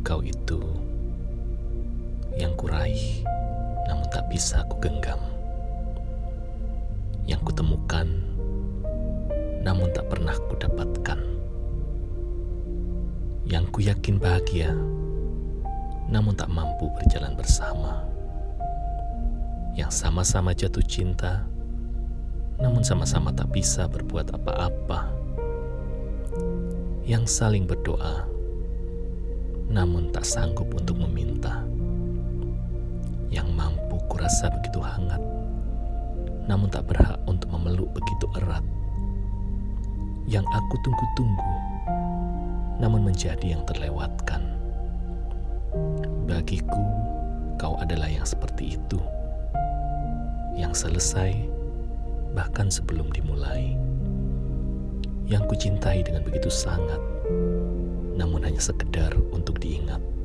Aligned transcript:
kau 0.00 0.24
itu 0.24 0.56
yang 2.40 2.56
kuraih, 2.56 3.20
namun 3.84 4.08
tak 4.08 4.24
bisa 4.32 4.64
ku 4.64 4.80
genggam. 4.80 5.20
Yang 7.28 7.52
kutemukan, 7.52 8.08
namun 9.60 9.92
tak 9.92 10.08
pernah 10.08 10.32
ku 10.32 10.56
dapatkan. 10.56 11.20
Yang 13.44 13.64
ku 13.76 13.78
yakin 13.84 14.16
bahagia, 14.16 14.72
namun 16.08 16.32
tak 16.32 16.48
mampu 16.48 16.88
berjalan 16.96 17.36
bersama. 17.36 18.08
Yang 19.76 20.00
sama-sama 20.00 20.56
jatuh 20.56 20.84
cinta, 20.84 21.44
namun 22.56 22.80
sama-sama 22.80 23.36
tak 23.36 23.52
bisa 23.52 23.84
berbuat 23.84 24.32
apa-apa. 24.32 25.12
Yang 27.04 27.28
saling 27.28 27.68
berdoa, 27.68 28.35
namun 29.66 30.14
tak 30.14 30.22
sanggup 30.22 30.70
untuk 30.74 30.98
meminta. 31.02 31.66
Yang 33.26 33.48
mampu 33.52 33.98
kurasa 34.06 34.48
begitu 34.54 34.78
hangat, 34.78 35.18
namun 36.46 36.70
tak 36.70 36.86
berhak 36.86 37.18
untuk 37.26 37.50
memeluk 37.50 37.90
begitu 37.90 38.26
erat. 38.38 38.62
Yang 40.26 40.46
aku 40.50 40.74
tunggu-tunggu, 40.82 41.52
namun 42.78 43.06
menjadi 43.06 43.58
yang 43.58 43.62
terlewatkan. 43.66 44.42
Bagiku, 46.26 46.82
kau 47.58 47.78
adalah 47.78 48.10
yang 48.10 48.26
seperti 48.26 48.78
itu, 48.78 48.98
yang 50.58 50.74
selesai 50.74 51.34
bahkan 52.34 52.68
sebelum 52.68 53.08
dimulai, 53.14 53.78
yang 55.24 55.42
kucintai 55.48 56.04
dengan 56.04 56.22
begitu 56.22 56.52
sangat, 56.52 56.98
hanya 58.46 58.62
sekedar 58.62 59.12
untuk 59.34 59.58
diingat. 59.58 60.15